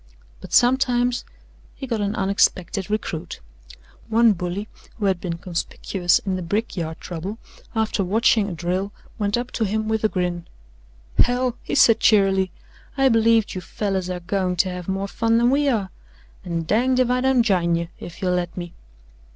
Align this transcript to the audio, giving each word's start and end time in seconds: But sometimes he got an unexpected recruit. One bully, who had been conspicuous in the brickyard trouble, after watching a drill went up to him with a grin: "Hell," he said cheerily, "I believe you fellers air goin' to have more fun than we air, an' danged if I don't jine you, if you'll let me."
But 0.39 0.51
sometimes 0.51 1.25
he 1.75 1.85
got 1.85 2.01
an 2.01 2.15
unexpected 2.15 2.89
recruit. 2.89 3.39
One 4.09 4.33
bully, 4.33 4.67
who 4.97 5.05
had 5.05 5.21
been 5.21 5.37
conspicuous 5.37 6.17
in 6.17 6.35
the 6.37 6.41
brickyard 6.41 6.99
trouble, 6.99 7.37
after 7.75 8.03
watching 8.03 8.49
a 8.49 8.51
drill 8.53 8.91
went 9.19 9.37
up 9.37 9.51
to 9.51 9.63
him 9.63 9.87
with 9.87 10.03
a 10.03 10.09
grin: 10.09 10.47
"Hell," 11.19 11.55
he 11.61 11.75
said 11.75 11.99
cheerily, 11.99 12.49
"I 12.97 13.09
believe 13.09 13.53
you 13.53 13.61
fellers 13.61 14.09
air 14.09 14.21
goin' 14.21 14.55
to 14.55 14.69
have 14.69 14.87
more 14.87 15.07
fun 15.07 15.37
than 15.37 15.51
we 15.51 15.67
air, 15.69 15.91
an' 16.43 16.63
danged 16.63 16.99
if 16.99 17.11
I 17.11 17.21
don't 17.21 17.43
jine 17.43 17.75
you, 17.75 17.89
if 17.99 18.23
you'll 18.23 18.33
let 18.33 18.57
me." 18.57 18.73